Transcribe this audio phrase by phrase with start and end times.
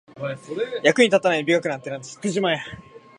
[0.81, 2.65] 役に立たない美学なんか捨ててしまえ